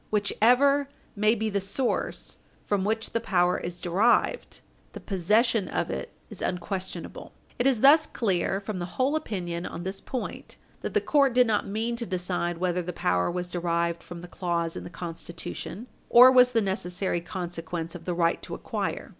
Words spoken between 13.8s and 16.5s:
from the clause in the Constitution or